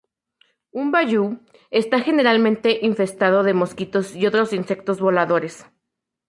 Un 0.81 0.87
"bayou" 0.93 1.27
está 1.69 1.97
generalmente 1.99 2.69
infestado 2.81 3.43
de 3.43 3.53
mosquitos 3.61 4.15
y 4.15 4.25
otros 4.25 4.51
insectos 4.51 4.99
voladores. 4.99 5.67